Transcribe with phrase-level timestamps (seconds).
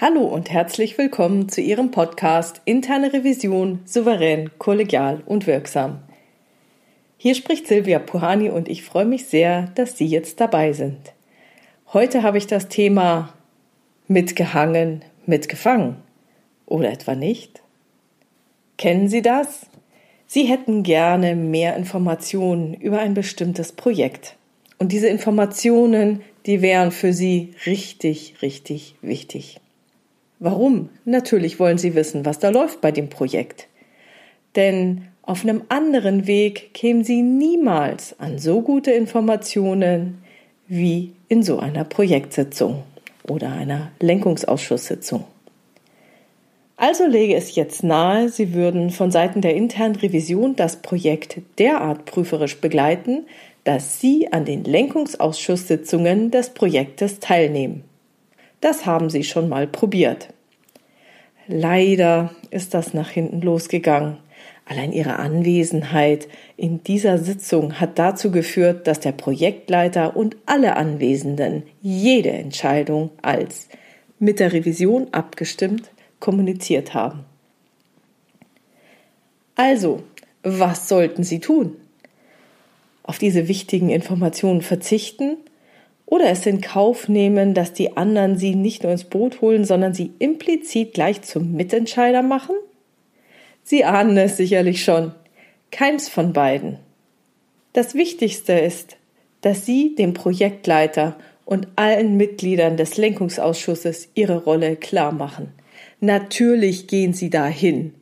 [0.00, 5.98] Hallo und herzlich willkommen zu Ihrem Podcast Interne Revision souverän, kollegial und wirksam.
[7.16, 11.14] Hier spricht Silvia Puhani und ich freue mich sehr, dass Sie jetzt dabei sind.
[11.92, 13.34] Heute habe ich das Thema
[14.06, 15.96] mitgehangen, mitgefangen.
[16.64, 17.60] Oder etwa nicht?
[18.76, 19.66] Kennen Sie das?
[20.28, 24.36] Sie hätten gerne mehr Informationen über ein bestimmtes Projekt.
[24.78, 29.60] Und diese Informationen, die wären für Sie richtig, richtig wichtig.
[30.40, 30.88] Warum?
[31.04, 33.66] Natürlich wollen Sie wissen, was da läuft bei dem Projekt.
[34.56, 40.22] Denn auf einem anderen Weg kämen Sie niemals an so gute Informationen
[40.68, 42.82] wie in so einer Projektsitzung
[43.24, 45.24] oder einer Lenkungsausschusssitzung.
[46.76, 52.04] Also lege es jetzt nahe, Sie würden von Seiten der internen Revision das Projekt derart
[52.04, 53.26] prüferisch begleiten,
[53.64, 57.82] dass Sie an den Lenkungsausschusssitzungen des Projektes teilnehmen.
[58.60, 60.28] Das haben sie schon mal probiert.
[61.46, 64.18] Leider ist das nach hinten losgegangen.
[64.66, 66.28] Allein ihre Anwesenheit
[66.58, 73.68] in dieser Sitzung hat dazu geführt, dass der Projektleiter und alle Anwesenden jede Entscheidung als
[74.18, 77.24] mit der Revision abgestimmt kommuniziert haben.
[79.54, 80.02] Also,
[80.42, 81.76] was sollten Sie tun?
[83.02, 85.38] Auf diese wichtigen Informationen verzichten
[86.10, 89.92] oder es in Kauf nehmen, dass die anderen sie nicht nur ins Boot holen, sondern
[89.92, 92.56] sie implizit gleich zum Mitentscheider machen?
[93.62, 95.12] Sie ahnen es sicherlich schon.
[95.70, 96.78] Keins von beiden.
[97.74, 98.96] Das Wichtigste ist,
[99.42, 105.52] dass Sie dem Projektleiter und allen Mitgliedern des Lenkungsausschusses ihre Rolle klar machen.
[106.00, 107.92] Natürlich gehen Sie dahin.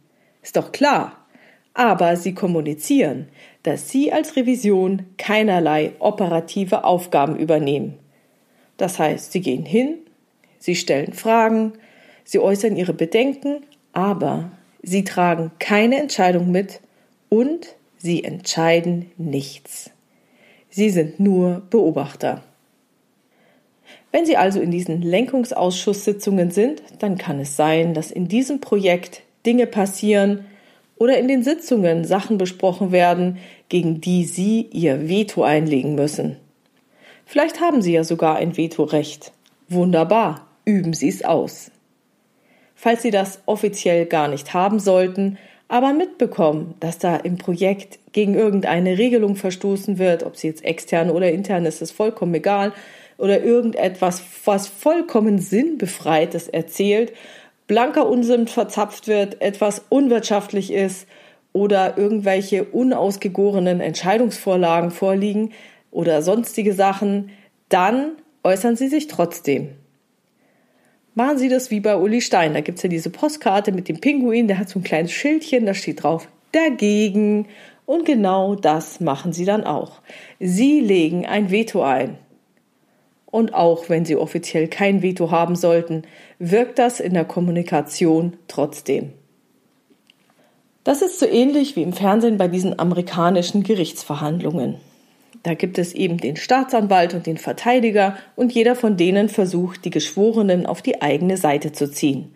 [0.43, 1.27] Ist doch klar.
[1.75, 3.29] Aber Sie kommunizieren,
[3.67, 7.99] dass Sie als Revision keinerlei operative Aufgaben übernehmen.
[8.77, 9.97] Das heißt, Sie gehen hin,
[10.61, 11.73] Sie stellen Fragen,
[12.23, 16.81] Sie äußern Ihre Bedenken, aber Sie tragen keine Entscheidung mit
[17.29, 19.91] und Sie entscheiden nichts.
[20.71, 22.45] Sie sind nur Beobachter.
[24.13, 29.23] Wenn Sie also in diesen Lenkungsausschusssitzungen sind, dann kann es sein, dass in diesem Projekt
[29.45, 30.45] Dinge passieren,
[30.99, 36.37] oder in den Sitzungen Sachen besprochen werden, gegen die Sie Ihr Veto einlegen müssen.
[37.25, 39.33] Vielleicht haben Sie ja sogar ein Vetorecht.
[39.69, 41.71] Wunderbar, üben Sie es aus.
[42.75, 48.35] Falls Sie das offiziell gar nicht haben sollten, aber mitbekommen, dass da im Projekt gegen
[48.35, 52.73] irgendeine Regelung verstoßen wird, ob sie jetzt extern oder intern ist, ist vollkommen egal,
[53.19, 57.13] oder irgendetwas, was vollkommen sinnbefreites erzählt
[57.67, 61.07] blanker Unsinn verzapft wird, etwas unwirtschaftlich ist
[61.53, 65.53] oder irgendwelche unausgegorenen Entscheidungsvorlagen vorliegen
[65.91, 67.31] oder sonstige Sachen,
[67.69, 68.13] dann
[68.45, 69.71] äußern Sie sich trotzdem.
[71.15, 72.53] Machen Sie das wie bei Uli Stein.
[72.53, 75.65] Da gibt es ja diese Postkarte mit dem Pinguin, der hat so ein kleines Schildchen,
[75.65, 77.47] da steht drauf dagegen.
[77.87, 80.03] Und genau das machen Sie dann auch.
[80.39, 82.19] Sie legen ein Veto ein.
[83.37, 86.05] Und auch wenn Sie offiziell kein Veto haben sollten,
[86.39, 89.13] wirkt das in der Kommunikation trotzdem.
[90.85, 94.77] Das ist so ähnlich wie im Fernsehen bei diesen amerikanischen Gerichtsverhandlungen.
[95.43, 99.91] Da gibt es eben den Staatsanwalt und den Verteidiger und jeder von denen versucht, die
[99.91, 102.35] Geschworenen auf die eigene Seite zu ziehen.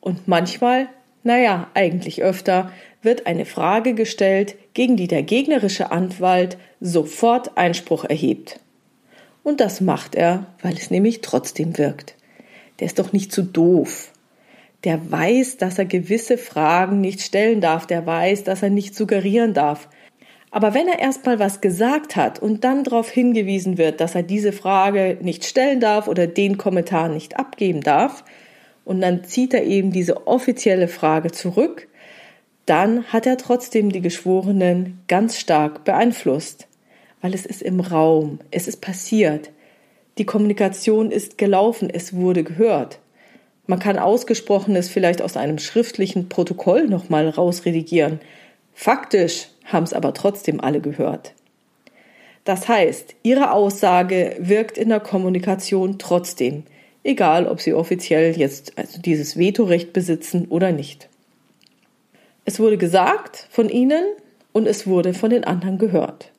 [0.00, 0.88] Und manchmal,
[1.22, 8.58] naja, eigentlich öfter, wird eine Frage gestellt, gegen die der gegnerische Anwalt sofort Einspruch erhebt.
[9.48, 12.16] Und das macht er, weil es nämlich trotzdem wirkt.
[12.78, 14.12] Der ist doch nicht zu doof.
[14.84, 17.86] Der weiß, dass er gewisse Fragen nicht stellen darf.
[17.86, 19.88] Der weiß, dass er nicht suggerieren darf.
[20.50, 24.52] Aber wenn er erstmal was gesagt hat und dann darauf hingewiesen wird, dass er diese
[24.52, 28.24] Frage nicht stellen darf oder den Kommentar nicht abgeben darf,
[28.84, 31.88] und dann zieht er eben diese offizielle Frage zurück,
[32.66, 36.68] dann hat er trotzdem die Geschworenen ganz stark beeinflusst
[37.20, 39.50] weil es ist im Raum, es ist passiert.
[40.18, 42.98] Die Kommunikation ist gelaufen, es wurde gehört.
[43.66, 48.20] Man kann Ausgesprochenes vielleicht aus einem schriftlichen Protokoll nochmal rausredigieren.
[48.74, 51.34] Faktisch haben es aber trotzdem alle gehört.
[52.44, 56.62] Das heißt, Ihre Aussage wirkt in der Kommunikation trotzdem,
[57.04, 61.10] egal ob Sie offiziell jetzt also dieses Vetorecht besitzen oder nicht.
[62.46, 64.02] Es wurde gesagt von Ihnen
[64.52, 66.32] und es wurde von den anderen gehört.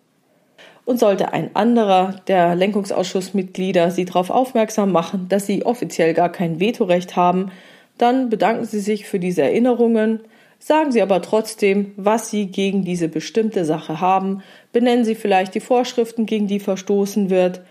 [0.90, 6.60] Und sollte ein anderer der Lenkungsausschussmitglieder Sie darauf aufmerksam machen, dass Sie offiziell gar kein
[6.60, 7.52] Vetorecht haben,
[8.00, 10.22] dann bedanken Sie sich für diese Erinnerungen,
[10.58, 14.42] sagen Sie aber trotzdem, was Sie gegen diese bestimmte Sache haben,
[14.74, 17.62] benennen Sie vielleicht die Vorschriften, gegen die verstoßen wird,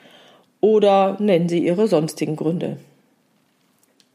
[0.60, 2.76] oder nennen Sie Ihre sonstigen Gründe.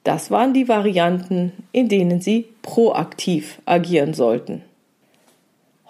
[0.06, 4.62] Das waren die Varianten, in denen Sie proaktiv agieren sollten.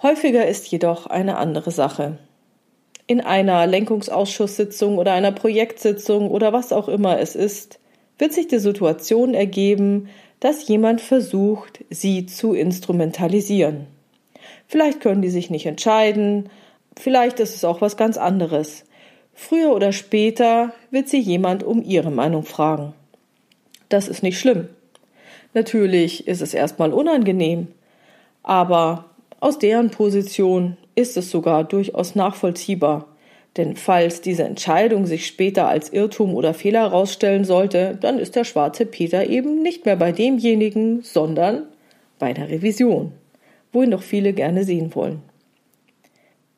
[0.02, 2.18] Häufiger ist jedoch eine andere Sache.
[3.06, 7.78] In einer Lenkungsausschusssitzung oder einer Projektsitzung oder was auch immer es ist,
[8.18, 10.08] wird sich die Situation ergeben,
[10.40, 13.86] dass jemand versucht, sie zu instrumentalisieren.
[14.68, 16.48] Vielleicht können die sich nicht entscheiden,
[16.96, 18.84] vielleicht ist es auch was ganz anderes.
[19.34, 22.94] Früher oder später wird sie jemand um ihre Meinung fragen.
[23.88, 24.68] Das ist nicht schlimm.
[25.52, 27.68] Natürlich ist es erstmal unangenehm,
[28.42, 29.06] aber
[29.40, 33.08] aus deren Position ist es sogar durchaus nachvollziehbar.
[33.56, 38.44] Denn falls diese Entscheidung sich später als Irrtum oder Fehler herausstellen sollte, dann ist der
[38.44, 41.66] schwarze Peter eben nicht mehr bei demjenigen, sondern
[42.18, 43.12] bei der Revision,
[43.72, 45.22] wo ihn doch viele gerne sehen wollen.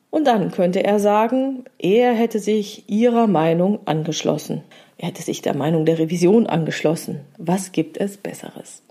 [0.09, 4.63] Und dann könnte er sagen, er hätte sich ihrer Meinung angeschlossen.
[4.97, 7.19] Er hätte sich der Meinung der Revision angeschlossen.
[7.37, 8.81] Was gibt es Besseres?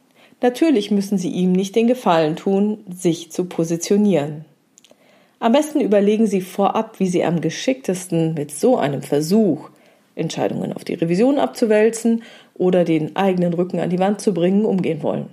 [0.41, 4.45] Natürlich müssen Sie ihm nicht den Gefallen tun, sich zu positionieren.
[5.39, 9.71] Am besten überlegen Sie vorab, wie Sie am geschicktesten mit so einem Versuch,
[10.15, 12.23] Entscheidungen auf die Revision abzuwälzen
[12.55, 15.29] oder den eigenen Rücken an die Wand zu bringen, umgehen wollen.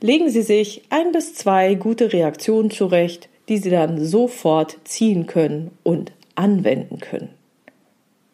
[0.00, 5.70] Legen Sie sich ein bis zwei gute Reaktionen zurecht, die Sie dann sofort ziehen können
[5.82, 7.30] und anwenden können.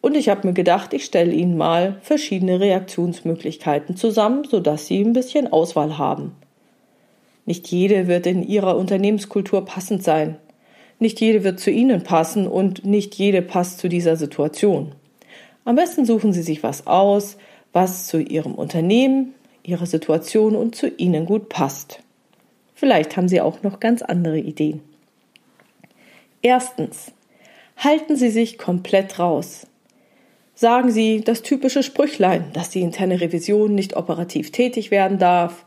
[0.01, 5.13] Und ich habe mir gedacht, ich stelle Ihnen mal verschiedene Reaktionsmöglichkeiten zusammen, sodass Sie ein
[5.13, 6.35] bisschen Auswahl haben.
[7.45, 10.37] Nicht jede wird in Ihrer Unternehmenskultur passend sein.
[10.99, 14.93] Nicht jede wird zu Ihnen passen und nicht jede passt zu dieser Situation.
[15.65, 17.37] Am besten suchen Sie sich was aus,
[17.73, 19.33] was zu Ihrem Unternehmen,
[19.63, 21.99] Ihrer Situation und zu Ihnen gut passt.
[22.75, 24.81] Vielleicht haben Sie auch noch ganz andere Ideen.
[26.41, 27.11] Erstens.
[27.77, 29.67] Halten Sie sich komplett raus.
[30.53, 35.64] Sagen Sie das typische Sprüchlein, dass die interne Revision nicht operativ tätig werden darf,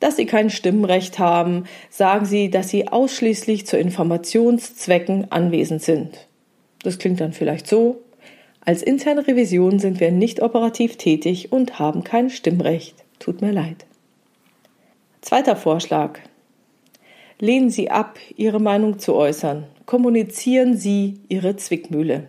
[0.00, 6.26] dass Sie kein Stimmrecht haben, sagen Sie, dass Sie ausschließlich zu Informationszwecken anwesend sind.
[6.82, 8.00] Das klingt dann vielleicht so.
[8.62, 12.96] Als interne Revision sind wir nicht operativ tätig und haben kein Stimmrecht.
[13.18, 13.86] Tut mir leid.
[15.20, 16.18] Zweiter Vorschlag.
[17.38, 19.66] Lehnen Sie ab, Ihre Meinung zu äußern.
[19.86, 22.28] Kommunizieren Sie Ihre Zwickmühle.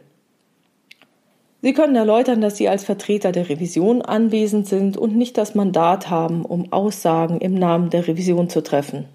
[1.61, 6.09] Sie können erläutern, dass Sie als Vertreter der Revision anwesend sind und nicht das Mandat
[6.09, 9.05] haben, um Aussagen im Namen der Revision zu treffen.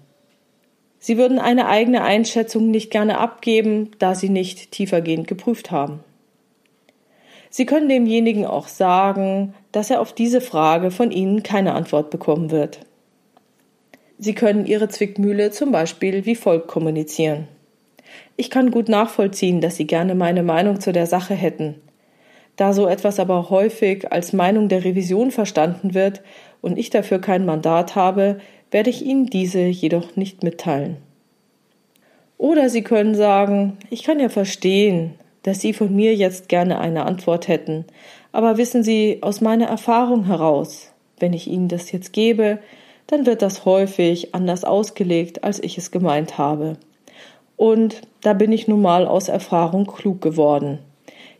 [0.99, 5.99] Sie würden eine eigene Einschätzung nicht gerne abgeben, da Sie nicht tiefergehend geprüft haben.
[7.49, 12.51] Sie können demjenigen auch sagen, dass er auf diese Frage von Ihnen keine Antwort bekommen
[12.51, 12.79] wird.
[14.17, 17.47] Sie können Ihre Zwickmühle zum Beispiel wie folgt kommunizieren.
[18.35, 21.75] Ich kann gut nachvollziehen, dass Sie gerne meine Meinung zu der Sache hätten,
[22.57, 26.21] da so etwas aber häufig als Meinung der Revision verstanden wird
[26.61, 28.39] und ich dafür kein Mandat habe,
[28.71, 30.97] werde ich Ihnen diese jedoch nicht mitteilen.
[32.37, 35.13] Oder Sie können sagen, ich kann ja verstehen,
[35.43, 37.85] dass Sie von mir jetzt gerne eine Antwort hätten,
[38.31, 42.59] aber wissen Sie aus meiner Erfahrung heraus, wenn ich Ihnen das jetzt gebe,
[43.05, 46.77] dann wird das häufig anders ausgelegt, als ich es gemeint habe.
[47.55, 50.79] Und da bin ich nun mal aus Erfahrung klug geworden.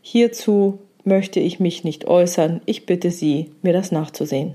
[0.01, 2.61] Hierzu möchte ich mich nicht äußern.
[2.65, 4.53] Ich bitte Sie, mir das nachzusehen.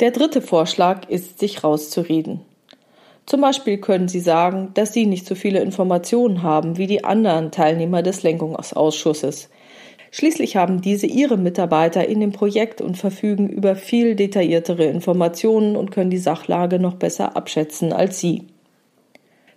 [0.00, 2.40] Der dritte Vorschlag ist, sich rauszureden.
[3.26, 7.52] Zum Beispiel können Sie sagen, dass Sie nicht so viele Informationen haben wie die anderen
[7.52, 9.50] Teilnehmer des Lenkungsausschusses.
[10.10, 15.92] Schließlich haben diese ihre Mitarbeiter in dem Projekt und verfügen über viel detailliertere Informationen und
[15.92, 18.48] können die Sachlage noch besser abschätzen als Sie.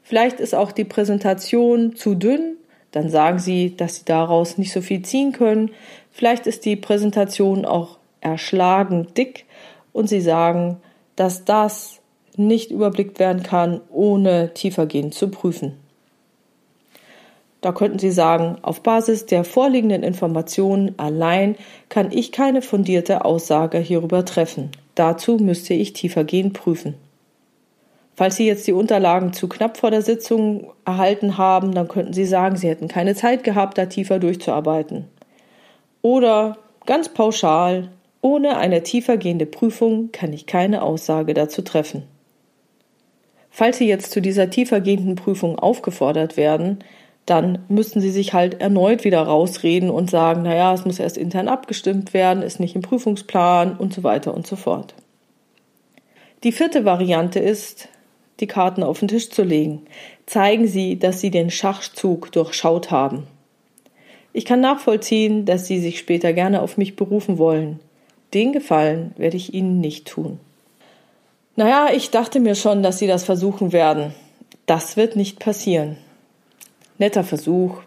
[0.03, 2.57] Vielleicht ist auch die Präsentation zu dünn
[2.93, 5.71] dann sagen sie, dass sie daraus nicht so viel ziehen können.
[6.11, 9.45] Vielleicht ist die Präsentation auch erschlagend dick
[9.91, 10.77] und sie sagen,
[11.15, 11.99] dass das
[12.37, 15.73] nicht überblickt werden kann, ohne tiefergehend zu prüfen.
[17.61, 21.55] Da könnten Sie sagen, auf Basis der vorliegenden Informationen allein
[21.87, 24.71] kann ich keine fundierte Aussage hierüber treffen.
[24.95, 26.95] Dazu müsste ich tiefergehend prüfen.
[28.15, 32.25] Falls Sie jetzt die Unterlagen zu knapp vor der Sitzung erhalten haben, dann könnten Sie
[32.25, 35.05] sagen, Sie hätten keine Zeit gehabt, da tiefer durchzuarbeiten.
[36.03, 37.89] Oder ganz pauschal,
[38.21, 42.03] ohne eine tiefergehende Prüfung kann ich keine Aussage dazu treffen.
[43.49, 46.79] Falls Sie jetzt zu dieser tiefergehenden Prüfung aufgefordert werden,
[47.25, 51.47] dann müssten Sie sich halt erneut wieder rausreden und sagen, naja, es muss erst intern
[51.47, 54.93] abgestimmt werden, ist nicht im Prüfungsplan und so weiter und so fort.
[56.43, 57.87] Die vierte Variante ist,
[58.39, 59.83] die Karten auf den Tisch zu legen.
[60.25, 63.27] Zeigen Sie, dass Sie den Schachzug durchschaut haben.
[64.33, 67.79] Ich kann nachvollziehen, dass Sie sich später gerne auf mich berufen wollen.
[68.33, 70.39] Den Gefallen werde ich Ihnen nicht tun.
[71.55, 74.15] Naja, ich dachte mir schon, dass Sie das versuchen werden.
[74.65, 75.97] Das wird nicht passieren.
[76.97, 77.81] Netter Versuch.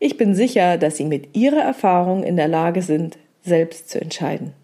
[0.00, 4.54] Ich bin sicher, dass Sie mit Ihrer Erfahrung in der Lage sind, selbst zu entscheiden.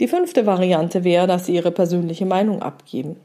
[0.00, 3.16] Die fünfte Variante wäre, dass Sie Ihre persönliche Meinung abgeben.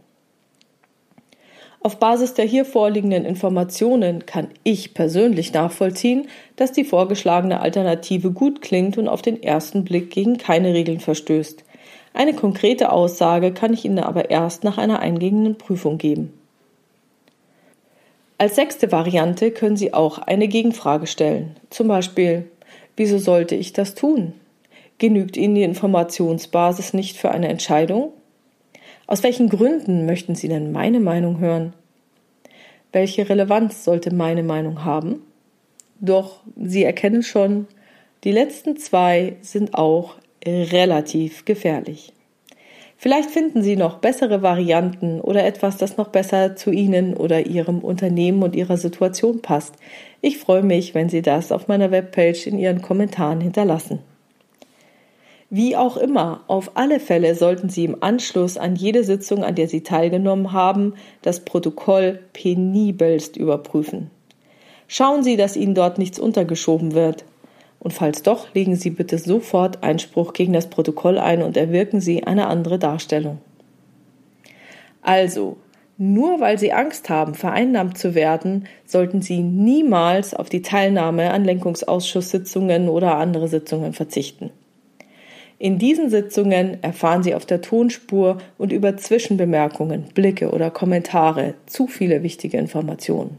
[1.82, 8.62] Auf Basis der hier vorliegenden Informationen kann ich persönlich nachvollziehen, dass die vorgeschlagene Alternative gut
[8.62, 11.66] klingt und auf den ersten Blick gegen keine Regeln verstößt.
[12.14, 16.32] Eine konkrete Aussage kann ich Ihnen aber erst nach einer eingehenden Prüfung geben.
[18.38, 21.56] Als sechste Variante können Sie auch eine Gegenfrage stellen.
[21.70, 22.50] Zum Beispiel,
[22.96, 24.34] wieso sollte ich das tun?
[25.04, 28.14] Genügt Ihnen die Informationsbasis nicht für eine Entscheidung?
[29.06, 31.74] Aus welchen Gründen möchten Sie denn meine Meinung hören?
[32.94, 35.22] Welche Relevanz sollte meine Meinung haben?
[36.00, 37.68] Doch Sie erkennen schon,
[38.24, 42.14] die letzten zwei sind auch relativ gefährlich.
[42.96, 47.80] Vielleicht finden Sie noch bessere Varianten oder etwas, das noch besser zu Ihnen oder Ihrem
[47.80, 49.76] Unternehmen und Ihrer Situation passt.
[50.22, 54.00] Ich freue mich, wenn Sie das auf meiner Webpage in Ihren Kommentaren hinterlassen.
[55.56, 59.68] Wie auch immer, auf alle Fälle sollten Sie im Anschluss an jede Sitzung, an der
[59.68, 64.10] Sie teilgenommen haben, das Protokoll penibelst überprüfen.
[64.88, 67.24] Schauen Sie, dass Ihnen dort nichts untergeschoben wird.
[67.80, 72.24] Und falls doch, legen Sie bitte sofort Einspruch gegen das Protokoll ein und erwirken Sie
[72.24, 73.38] eine andere Darstellung.
[75.04, 75.58] Also,
[76.00, 81.46] nur weil Sie Angst haben, vereinnahmt zu werden, sollten Sie niemals auf die Teilnahme an
[81.46, 84.50] Lenkungsausschusssitzungen oder andere Sitzungen verzichten.
[85.64, 91.88] In diesen Sitzungen erfahren Sie auf der Tonspur und über Zwischenbemerkungen, Blicke oder Kommentare zu
[91.88, 93.38] viele wichtige Informationen.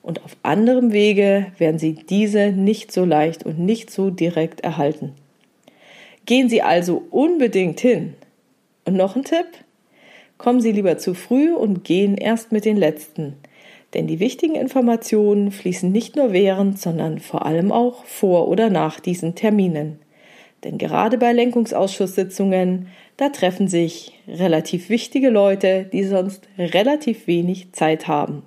[0.00, 5.12] Und auf anderem Wege werden Sie diese nicht so leicht und nicht so direkt erhalten.
[6.24, 8.14] Gehen Sie also unbedingt hin.
[8.86, 9.44] Und noch ein Tipp?
[10.38, 13.34] Kommen Sie lieber zu früh und gehen erst mit den letzten.
[13.92, 19.00] Denn die wichtigen Informationen fließen nicht nur während, sondern vor allem auch vor oder nach
[19.00, 19.98] diesen Terminen.
[20.64, 28.08] Denn gerade bei Lenkungsausschusssitzungen, da treffen sich relativ wichtige Leute, die sonst relativ wenig Zeit
[28.08, 28.42] haben.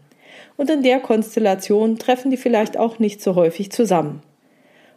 [0.58, 4.22] Und in der Konstellation treffen die vielleicht auch nicht so häufig zusammen.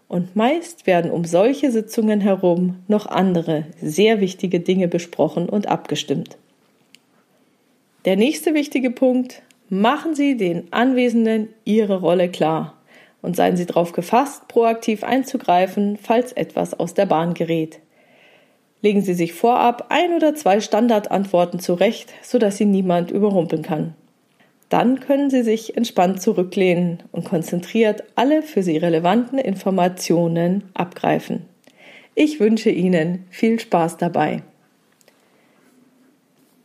[0.09, 6.37] Und meist werden um solche Sitzungen herum noch andere sehr wichtige Dinge besprochen und abgestimmt.
[8.05, 12.82] Der nächste wichtige Punkt, machen Sie den Anwesenden Ihre Rolle klar
[13.23, 17.81] und seien Sie darauf gefasst, proaktiv einzugreifen, falls etwas aus der Bahn gerät.
[18.83, 23.95] Legen Sie sich vorab ein oder zwei Standardantworten zurecht, sodass Sie niemand überrumpeln kann.
[24.69, 31.47] Dann können Sie sich entspannt zurücklehnen und konzentriert alle für Sie relevanten Informationen abgreifen.
[32.15, 34.43] Ich wünsche Ihnen viel Spaß dabei.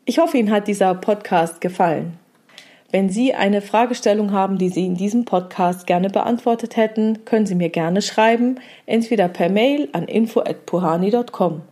[0.05, 2.17] Ich hoffe, Ihnen hat dieser Podcast gefallen.
[2.89, 7.55] Wenn Sie eine Fragestellung haben, die Sie in diesem Podcast gerne beantwortet hätten, können Sie
[7.55, 11.63] mir gerne schreiben, entweder per Mail an info@puhani.com.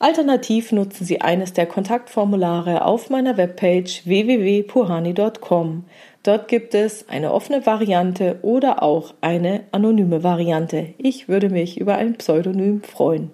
[0.00, 5.84] Alternativ nutzen Sie eines der Kontaktformulare auf meiner Webpage www.puhani.com.
[6.22, 10.94] Dort gibt es eine offene Variante oder auch eine anonyme Variante.
[10.98, 13.30] Ich würde mich über ein Pseudonym freuen.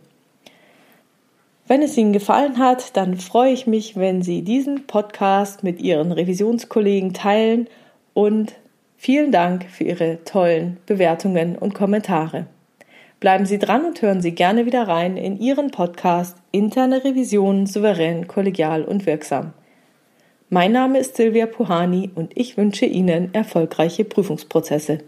[1.67, 6.13] Wenn es Ihnen gefallen hat, dann freue ich mich, wenn Sie diesen Podcast mit Ihren
[6.13, 7.69] Revisionskollegen teilen
[8.13, 8.53] und
[8.99, 12.47] vielen Dank für Ihre tollen Bewertungen und Kommentare.
[13.19, 18.29] Bleiben Sie dran und hören Sie gerne wieder rein in Ihren Podcast Interne Revision souverän,
[18.29, 19.55] kollegial und wirksam.
[20.51, 24.99] Mein Name ist Silvia Puhani und ich wünsche Ihnen erfolgreiche Prüfungsprozesse.